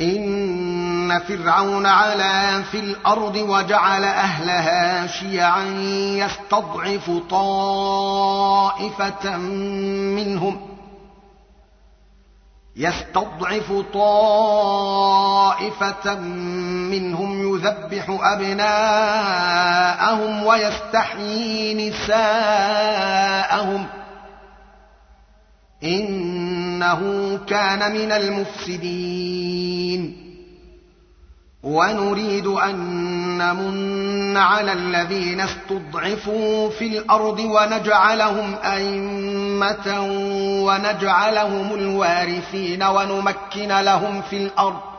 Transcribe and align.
إن 0.00 1.18
فرعون 1.18 1.86
علا 1.86 2.62
في 2.62 2.80
الأرض 2.80 3.36
وجعل 3.36 4.04
أهلها 4.04 5.06
شيعا 5.06 5.64
يستضعف 6.16 7.10
طائفة 7.30 8.26
منهم 10.16 10.72
يستضعف 12.76 13.72
طائفة 13.94 14.94
منهم 16.90 17.54
يذبح 17.54 18.18
أبناءهم 18.22 19.26
ويستحيي 20.46 21.90
نساءهم. 21.90 23.86
إنه 26.82 27.38
كان 27.46 27.92
من 27.92 28.12
المفسدين. 28.12 30.16
ونريد 31.62 32.46
أن 32.46 32.76
نمن 33.38 34.36
على 34.36 34.72
الذين 34.72 35.40
استضعفوا 35.40 36.70
في 36.70 36.86
الأرض 36.86 37.38
ونجعلهم 37.38 38.54
أئمة 38.64 40.00
ونجعلهم 40.64 41.74
الوارثين 41.74 42.82
ونمكن 42.82 43.68
لهم 43.68 44.22
في 44.22 44.36
الأرض. 44.36 44.91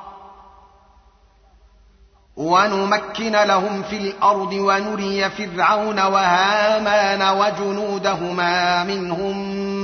ونمكن 2.38 3.32
لهم 3.32 3.84
في 3.84 3.98
الأرض 3.98 4.54
ونري 4.54 5.30
فرعون 5.30 6.00
وهامان 6.00 7.38
وجنودهما 7.38 8.84
منهم 8.84 9.38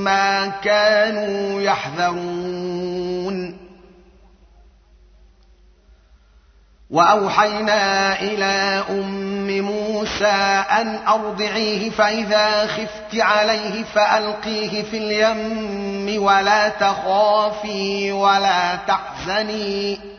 ما 0.04 0.48
كانوا 0.48 1.62
يحذرون. 1.62 2.90
وأوحينا 6.90 8.22
إلى 8.22 8.84
أم 8.90 9.62
موسى 9.62 10.64
أن 10.72 11.00
أرضعيه 11.08 11.90
فإذا 11.90 12.68
خفت 12.68 13.20
عليه 13.20 13.84
فألقيه 13.84 14.84
في 14.84 14.98
اليم 14.98 16.24
ولا 16.24 16.70
تخافي 16.70 18.12
ولا 18.12 18.76
تحزني. 18.76 20.19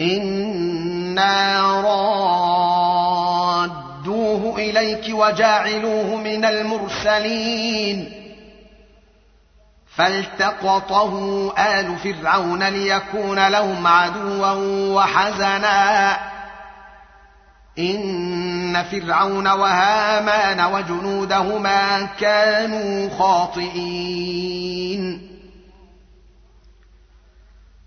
أنا 0.00 1.70
رادوه 3.66 4.58
اليك 4.58 5.04
وجاعلوه 5.14 6.16
من 6.16 6.44
المرسلين 6.44 8.12
فالتقطه 9.96 11.52
ال 11.58 11.96
فرعون 11.98 12.62
ليكون 12.62 13.48
لهم 13.48 13.86
عدوا 13.86 14.50
وحزنا 14.94 16.16
ان 17.78 18.84
فرعون 18.84 19.48
وهامان 19.48 20.60
وجنودهما 20.74 22.08
كانوا 22.20 23.10
خاطئين 23.18 24.86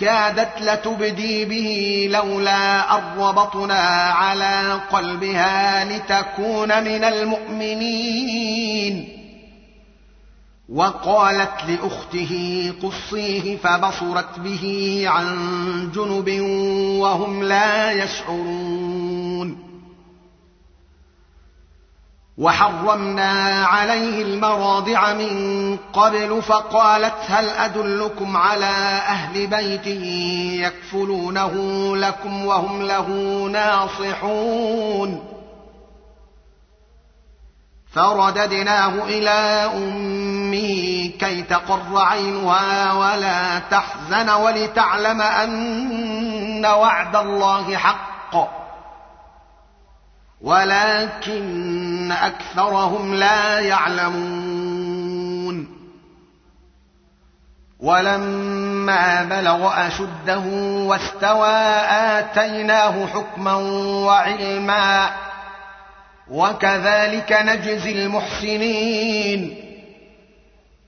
كادت 0.00 0.60
لتبدي 0.60 1.44
به 1.44 2.08
لولا 2.10 2.98
أن 2.98 3.18
ربطنا 3.18 3.80
على 4.10 4.80
قلبها 4.92 5.84
لتكون 5.84 6.84
من 6.84 7.04
المؤمنين. 7.04 9.08
وقالت 10.68 11.64
لأخته 11.68 12.72
قصيه 12.82 13.56
فبصرت 13.56 14.38
به 14.38 15.04
عن 15.06 15.28
جنب 15.94 16.40
وهم 17.00 17.42
لا 17.42 17.92
يشعرون. 17.92 19.67
وحرمنا 22.38 23.64
عليه 23.66 24.22
المراضع 24.22 25.12
من 25.12 25.76
قبل 25.92 26.42
فقالت 26.42 27.14
هل 27.28 27.48
أدلكم 27.48 28.36
على 28.36 29.00
أهل 29.08 29.46
بيت 29.46 29.86
يكفلونه 30.66 31.52
لكم 31.96 32.46
وهم 32.46 32.82
له 32.82 33.08
ناصحون؟ 33.52 35.24
فرددناه 37.92 39.04
إلى 39.04 39.70
أمه 39.74 41.10
كي 41.18 41.42
تقر 41.42 41.98
عينها 41.98 42.92
ولا 42.92 43.58
تحزن 43.58 44.30
ولتعلم 44.30 45.22
أن 45.22 46.66
وعد 46.66 47.16
الله 47.16 47.76
حق. 47.76 48.67
ولكن 50.40 52.12
أكثرهم 52.12 53.14
لا 53.14 53.60
يعلمون. 53.60 54.88
ولما 57.80 59.24
بلغ 59.24 59.86
أشده 59.86 60.42
واستوى 60.86 61.56
آتيناه 61.90 63.06
حكما 63.06 63.54
وعلما 64.04 65.10
وكذلك 66.30 67.32
نجزي 67.32 67.92
المحسنين. 67.92 69.64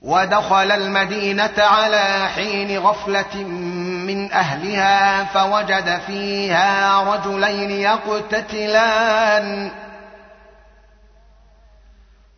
ودخل 0.01 0.71
المدينة 0.71 1.53
على 1.57 2.29
حين 2.35 2.77
غفلة 2.77 3.35
من 4.15 4.31
أهلها 4.31 5.23
فوجد 5.23 5.99
فيها 6.07 7.03
رجلين 7.03 7.71
يقتتلان. 7.71 9.71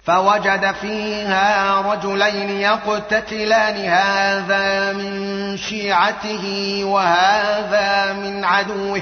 فوجد 0.05 0.71
فيها 0.71 1.81
رجلين 1.81 2.49
يقتتلان 2.49 3.85
هذا 3.85 4.93
من 4.93 5.57
شيعته 5.57 6.79
وهذا 6.83 8.13
من 8.13 8.45
عدوه. 8.45 9.01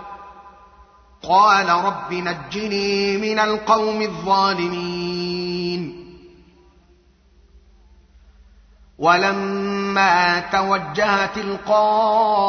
قال 1.29 1.69
رب 1.69 2.13
نجني 2.13 3.17
من 3.17 3.39
القوم 3.39 4.01
الظالمين. 4.01 6.01
ولما 8.99 10.39
توجه 10.39 11.25
تلقاء 11.25 12.43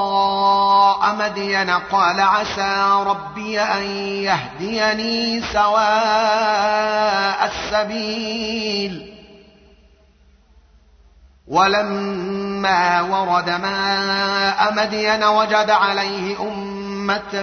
مدين 1.14 1.70
قال 1.70 2.20
عسى 2.20 3.02
ربي 3.06 3.60
أن 3.60 3.82
يهديني 4.22 5.42
سواء 5.52 7.52
السبيل. 7.52 9.12
ولما 11.48 13.00
ورد 13.00 13.50
ماء 13.50 14.74
مدين 14.74 15.24
وجد 15.24 15.70
عليه 15.70 16.40
أمة 16.40 17.42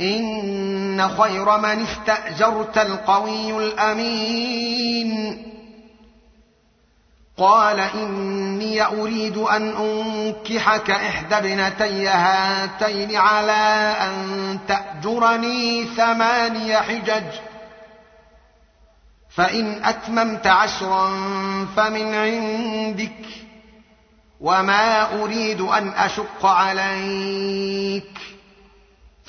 إن 0.00 1.08
خير 1.08 1.58
من 1.58 1.86
استأجرت 1.86 2.78
القوي 2.78 3.56
الأمين. 3.56 5.42
قال 7.38 7.80
إني 7.80 8.82
أريد 8.82 9.36
أن 9.36 9.68
أنكحك 9.76 10.90
إحدى 10.90 11.34
ابنتي 11.36 12.08
هاتين 12.08 13.16
على 13.16 13.96
أن 14.00 14.58
تأجرني 14.68 15.84
ثماني 15.84 16.76
حجج. 16.76 17.24
فإن 19.36 19.84
أتممت 19.84 20.46
عشرا 20.46 21.08
فمن 21.76 22.14
عندك 22.14 23.26
وما 24.40 25.22
أريد 25.22 25.60
أن 25.60 25.88
أشق 25.88 26.46
عليك. 26.46 28.33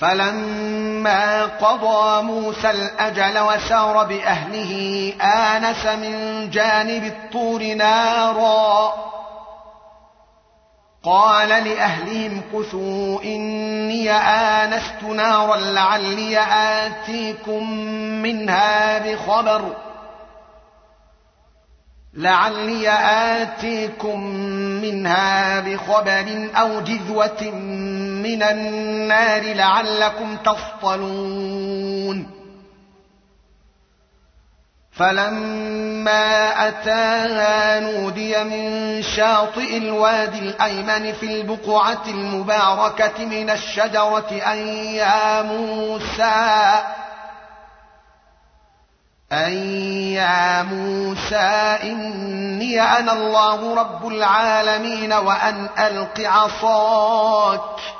فلما 0.00 1.44
قضى 1.44 2.22
موسى 2.22 2.70
الأجل 2.70 3.38
وسار 3.38 4.04
بأهله 4.04 5.12
آنس 5.22 5.86
من 5.86 6.50
جانب 6.50 7.04
الطور 7.04 7.74
نارا. 7.74 8.94
قال 11.04 11.48
لأهلهم 11.48 12.42
كثوا 12.52 13.22
إني 13.22 14.12
آنست 14.12 15.02
نارا 15.02 15.56
لعلي 15.56 16.38
آتيكم 16.52 17.70
منها 18.22 18.98
بخبر. 18.98 19.76
لعلي 22.14 22.90
آتيكم 23.42 24.20
منها 24.82 25.60
بخبر 25.60 26.48
أو 26.56 26.80
جذوة 26.80 27.50
من 28.22 28.42
النار 28.42 29.42
لعلكم 29.42 30.36
تصطلون. 30.36 32.30
فلما 34.92 36.68
أتاها 36.68 37.80
نودي 37.80 38.44
من 38.44 39.02
شاطئ 39.02 39.76
الوادي 39.76 40.38
الأيمن 40.38 41.12
في 41.12 41.26
البقعة 41.26 42.02
المباركة 42.08 43.24
من 43.24 43.50
الشجرة 43.50 44.42
أن 44.52 44.58
يا 44.94 45.42
موسى 45.42 46.82
أن 49.32 49.52
يا 50.12 50.62
موسى 50.62 51.78
إني 51.82 52.82
أنا 52.82 53.12
الله 53.12 53.74
رب 53.74 54.08
العالمين 54.08 55.12
وأن 55.12 55.68
ألق 55.78 56.20
عصاك. 56.20 57.99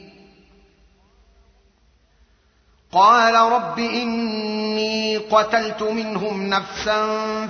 قال 2.93 3.35
رب 3.35 3.79
إني 3.79 5.17
قتلت 5.17 5.83
منهم 5.83 6.49
نفسا 6.49 7.07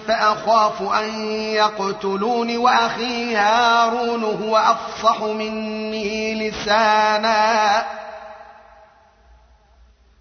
فأخاف 0.08 0.82
أن 0.82 1.26
يقتلون 1.36 2.58
وأخي 2.58 3.36
هارون 3.36 4.24
هو 4.24 4.58
أفصح 4.58 5.22
مني 5.22 6.50
لسانا 6.50 7.86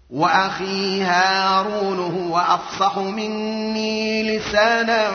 وأخي 0.09 1.03
هارون 1.03 1.99
هو 1.99 2.39
أفصح 2.39 2.97
مني 2.97 4.37
لسانا 4.37 5.07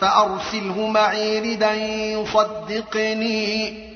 فأرسله 0.00 0.86
معي 0.86 1.38
ردا 1.38 1.74
يصدقني 2.12 3.95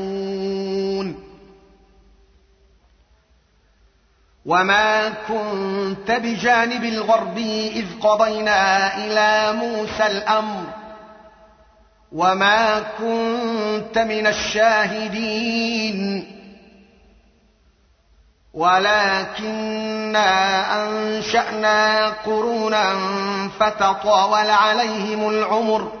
وما 4.45 5.09
كنت 5.09 6.11
بجانب 6.11 6.83
الغرب 6.83 7.37
اذ 7.37 7.85
قضينا 8.01 8.97
إلى 8.97 9.57
موسى 9.57 10.07
الامر 10.07 10.63
وما 12.11 12.79
كنت 12.79 13.97
من 13.97 14.27
الشاهدين 14.27 16.27
ولكنا 18.53 20.29
انشانا 20.83 22.09
قرونا 22.09 22.93
فتطاول 23.59 24.49
عليهم 24.49 25.29
العمر 25.29 26.00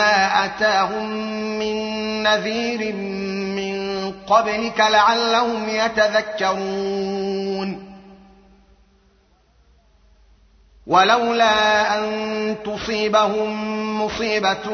ما 0.00 0.44
اتاهم 0.44 1.08
من 1.58 1.76
نذير 2.22 2.94
من 2.94 4.12
قبلك 4.26 4.80
لعلهم 4.80 5.68
يتذكرون 5.68 7.10
ولولا 10.86 11.98
ان 11.98 12.56
تصيبهم 12.64 13.50
مصيبه 14.04 14.66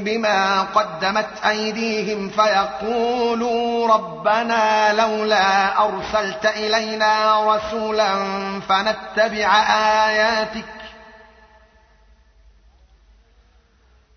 بما 0.00 0.62
قدمت 0.62 1.28
ايديهم 1.48 2.28
فيقولوا 2.28 3.88
ربنا 3.94 4.92
لولا 4.92 5.78
ارسلت 5.84 6.46
الينا 6.46 7.44
رسولا 7.54 8.14
فنتبع 8.68 9.62
اياتك 10.08 10.75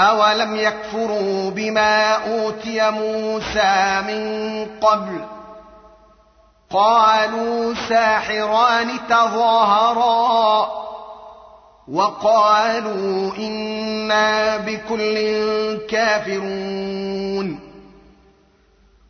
اولم 0.00 0.56
يكفروا 0.56 1.50
بما 1.50 2.12
اوتي 2.14 2.90
موسى 2.90 4.02
من 4.06 4.66
قبل 4.80 5.20
قالوا 6.70 7.74
ساحران 7.88 8.88
تظاهرا 9.08 10.68
وقالوا 11.92 13.32
أنا 13.38 14.56
بكل 14.56 15.16
كافرون 15.88 17.69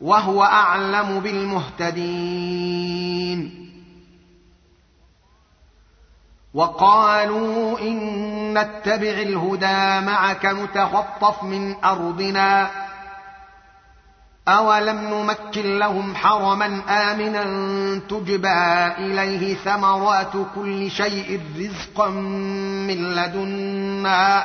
وهو 0.00 0.42
أعلم 0.42 1.20
بالمهتدين. 1.20 2.46
وقالوا 6.54 7.80
إن 7.80 8.58
نتبع 8.58 9.10
الهدى 9.10 10.06
معك 10.06 10.46
نتخطف 10.46 11.42
من 11.42 11.84
أرضنا. 11.84 12.70
أولم 14.48 14.96
نمكن 14.96 15.78
لهم 15.78 16.14
حرما 16.14 16.82
آمنا 16.88 17.44
تجبى 18.08 18.86
إليه 18.98 19.54
ثمرات 19.54 20.32
كل 20.54 20.90
شيء 20.90 21.40
رزقا 21.58 22.08
من 22.88 23.14
لدنا. 23.14 24.44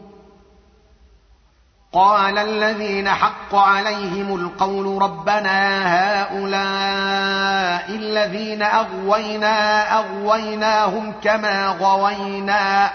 قال 1.93 2.37
الذين 2.37 3.09
حق 3.09 3.55
عليهم 3.55 4.35
القول 4.35 5.01
ربنا 5.01 5.83
هؤلاء 6.21 7.89
الذين 7.89 8.61
أغوينا 8.61 9.83
أغويناهم 9.99 11.13
كما 11.23 11.67
غوينا 11.67 12.91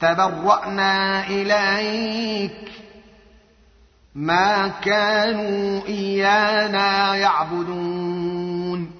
تبرأنا 0.00 1.26
إليك 1.26 2.72
ما 4.14 4.68
كانوا 4.68 5.86
إيانا 5.86 7.14
يعبدون 7.14 8.99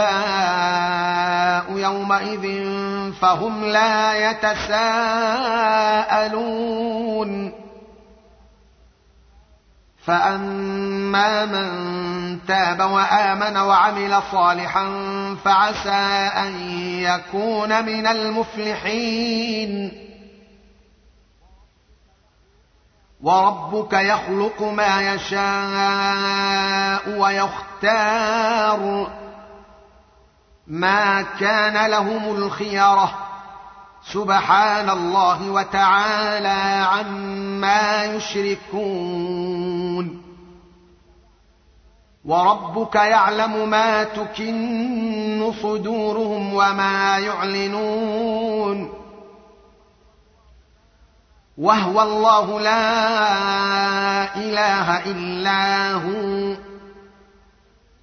الانباء 0.00 1.78
يومئذ 1.78 2.64
فهم 3.12 3.64
لا 3.64 4.30
يتساءلون 4.30 4.88
فاما 10.04 11.44
من 11.44 12.38
تاب 12.46 12.80
وامن 12.80 13.56
وعمل 13.56 14.22
صالحا 14.32 14.88
فعسى 15.44 16.30
ان 16.36 16.60
يكون 17.00 17.84
من 17.84 18.06
المفلحين 18.06 19.92
وربك 23.20 23.92
يخلق 23.92 24.62
ما 24.62 25.14
يشاء 25.14 26.38
ويختار 27.18 29.08
ما 30.68 31.22
كان 31.22 31.90
لهم 31.90 32.36
الخيره 32.36 33.14
سبحان 34.12 34.90
الله 34.90 35.50
وتعالى 35.50 36.86
عما 36.88 38.04
يشركون. 38.04 39.48
وربك 42.24 42.94
يعلم 42.94 43.70
ما 43.70 44.04
تكن 44.04 45.52
صدورهم 45.62 46.54
وما 46.54 47.18
يعلنون. 47.18 48.92
وهو 51.58 52.02
الله 52.02 52.60
لا 52.60 54.36
إله 54.36 55.04
إلا 55.10 55.92
هو. 55.92 56.57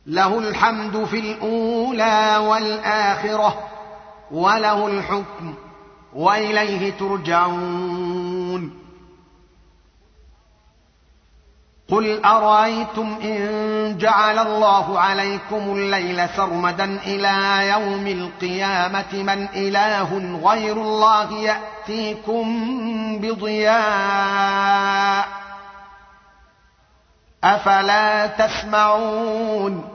له 0.07 0.39
الحمد 0.39 1.03
في 1.03 1.19
الأولى 1.19 2.37
والآخرة 2.37 3.59
وله 4.31 4.87
الحكم 4.87 5.53
وإليه 6.13 6.91
ترجعون. 6.91 8.85
قل 11.89 12.25
أرأيتم 12.25 13.17
إن 13.23 13.97
جعل 13.97 14.39
الله 14.39 14.99
عليكم 14.99 15.55
الليل 15.55 16.29
سرمدا 16.29 16.83
إلى 16.83 17.67
يوم 17.69 18.07
القيامة 18.07 19.13
من 19.13 19.47
إله 19.55 20.39
غير 20.43 20.81
الله 20.81 21.33
يأتيكم 21.33 22.47
بضياء؟ 23.21 25.27
أفلا 27.43 28.27
تسمعون؟ 28.27 29.94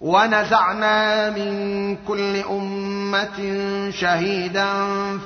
ونزعنا 0.00 1.30
من 1.30 1.96
كل 2.08 2.36
أمة 2.36 3.60
شهيدا 3.90 4.68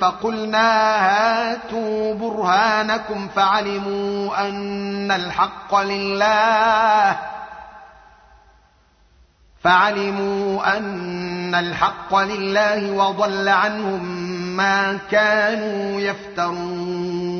فقلنا 0.01 0.97
هاتوا 1.07 2.15
برهانكم 2.15 3.29
فعلموا 3.29 4.49
أن 4.49 5.11
الحق 5.11 5.75
لله 5.75 7.17
فعلموا 9.63 10.77
أن 10.77 11.55
الحق 11.55 12.15
لله 12.15 12.91
وضل 12.91 13.49
عنهم 13.49 14.05
ما 14.57 14.99
كانوا 15.11 16.01
يفترون 16.01 17.40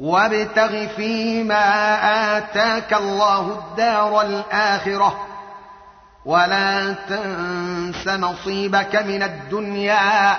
وابتغ 0.00 0.86
فيما 0.86 1.58
آتاك 2.38 2.92
الله 2.92 3.40
الدار 3.40 4.20
الآخرة. 4.20 5.26
ولا 6.24 6.92
تنس 6.92 8.08
نصيبك 8.08 8.96
من 8.96 9.22
الدنيا 9.22 10.36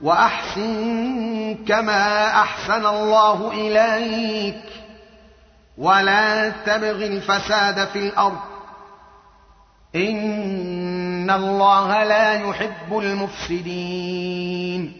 وأحسن 0.00 1.58
كما 1.68 2.30
أحسن 2.30 2.86
الله 2.86 3.50
إليك. 3.52 4.62
ولا 5.78 6.48
تبغ 6.48 7.04
الفساد 7.04 7.88
في 7.88 7.98
الأرض. 7.98 8.40
إن 9.96 11.30
الله 11.30 12.04
لا 12.04 12.32
يحب 12.32 12.98
المفسدين. 12.98 14.99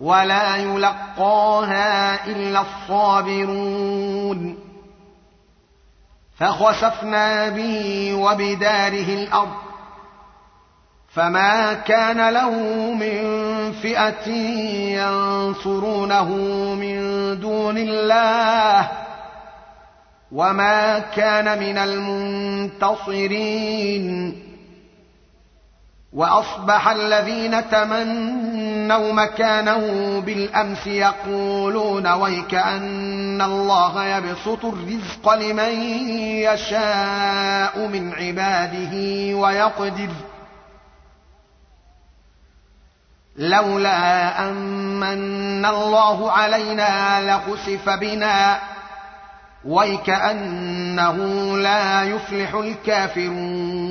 ولا 0.00 0.56
يلقاها 0.56 2.26
إلا 2.26 2.60
الصابرون. 2.60 4.58
فخسفنا 6.38 7.48
به 7.48 8.14
وبداره 8.14 9.14
الأرض. 9.14 9.56
فما 11.14 11.74
كان 11.74 12.30
له 12.30 12.50
من 12.94 13.22
فئة 13.72 14.28
ينصرونه 14.98 16.28
من 16.74 17.00
دون 17.40 17.78
الله. 17.78 18.88
وما 20.32 20.98
كان 20.98 21.58
من 21.58 21.78
المنتصرين. 21.78 24.36
وأصبح 26.12 26.88
الذين 26.88 27.70
تمنوا 27.70 28.49
مكانه 28.98 30.20
بالأمس 30.20 30.86
يقولون 30.86 32.06
ويك 32.06 32.54
ان 32.54 33.42
الله 33.42 34.04
يبسط 34.04 34.64
الرزق 34.64 35.34
لمن 35.34 35.82
يشاء 36.22 37.86
من 37.86 38.12
عباده 38.14 38.94
ويقدر. 39.36 40.08
لولا 43.36 44.50
أمن 44.50 45.64
الله 45.64 46.32
علينا 46.32 47.20
لخسف 47.20 47.88
بنا 47.88 48.58
ويكأنه 49.64 51.16
لا 51.56 52.02
يفلح 52.02 52.54
الكافرون. 52.54 53.90